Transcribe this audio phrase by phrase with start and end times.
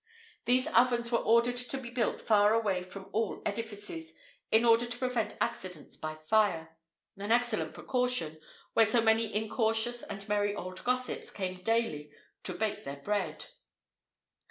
[0.47, 4.15] [IV 45] These ovens were ordered to be built far away from all edifices,
[4.49, 6.67] in order to prevent accidents by fire;[IV
[7.17, 8.41] 46] an excellent precaution,
[8.73, 12.09] where so many incautious and merry old gossips came daily
[12.41, 13.45] to bake their bread.